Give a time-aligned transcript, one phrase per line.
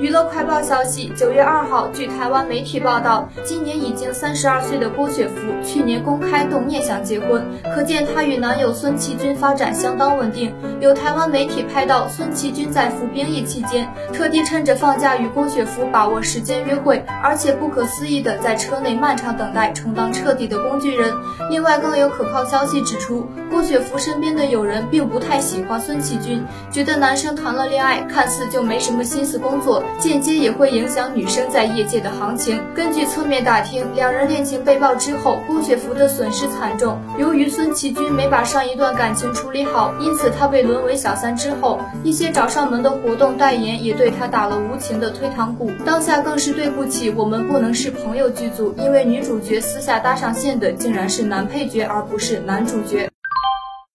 [0.00, 5.34] 娱乐快报消息，九月二号，据台湾媒体报道，今年已经三十二岁的郭雪芙，
[5.66, 10.54] 去年公开动念想结婚，可见她与男友孙其军发展相当稳定。
[10.80, 21.12] 有台湾媒体拍到，孙其军在服兵役期间，特地趁着放假与郭雪芙把握时间约会，而且不可思议的在车内漫长等待，充当彻底的工具人。
[21.50, 29.82] 另外，更有可靠消息指出，郭雪芙身边的友人并不太喜欢孙奇军，觉得男生谈了恋爱，看似就没什么心思工作。
[29.98, 32.62] 间接也会影响女生在业界的行情。
[32.74, 36.98] 根据侧面打听，两人恋情被曝之后，郭雪芙的损失惨重。
[37.18, 45.70] 由于孙奇军没把上一段感情处理好，因此他被沦为小三之后，一些找上门的活动代言也对他打了无情的推堂鼓。
[45.84, 53.08] 当下更是对不起我们不能是朋友剧组，因为女主角私下搭上线的竟然是男配角而不是男主角。